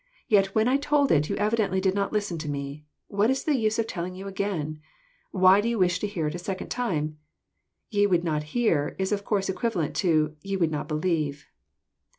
[0.27, 2.85] Yet when I told it, you evidently did not listen to me.
[3.07, 4.81] What is the use of telling it again?
[5.29, 7.19] Why do you want to hear it a second time?"
[7.65, 11.45] *' Ye would not hear" is of course equivalent to ye would not believe."